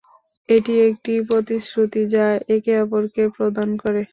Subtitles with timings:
[0.49, 4.01] এটি একটি প্রতিশ্রুতি, যা একে অপরকে প্রদান করে।